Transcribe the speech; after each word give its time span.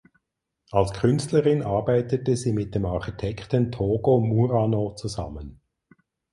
Als 0.71 0.93
Künstlerin 0.93 1.61
arbeitete 1.61 2.35
sie 2.35 2.53
mit 2.53 2.73
dem 2.73 2.85
Architekten 2.85 3.71
Togo 3.71 4.19
Murano 4.19 4.95
zusammen. 4.95 5.61